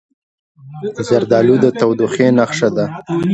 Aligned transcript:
زردالو 1.07 1.55
د 1.63 1.65
تودوخې 1.79 2.27
نښه 2.37 2.69
ده. 2.75 2.85